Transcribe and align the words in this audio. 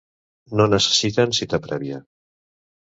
No 0.61 0.65
necessiten 0.71 1.37
cita 1.41 1.61
prèvia. 1.69 2.05